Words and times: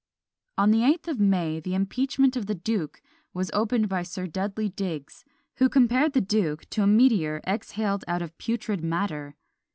"On 0.57 0.71
the 0.71 0.79
8th 0.79 1.09
of 1.09 1.19
May 1.19 1.59
the 1.59 1.75
impeachment 1.75 2.35
of 2.35 2.47
the 2.47 2.55
duke 2.55 3.03
was 3.35 3.51
opened 3.53 3.87
by 3.87 4.01
Sir 4.01 4.25
Dudley 4.25 4.67
Digges, 4.67 5.23
who 5.57 5.69
compared 5.69 6.13
the 6.13 6.21
duke 6.21 6.67
to 6.71 6.81
a 6.81 6.87
meteor 6.87 7.39
exhaled 7.45 8.03
out 8.07 8.23
of 8.23 8.35
putrid 8.39 8.83
matter. 8.83 9.35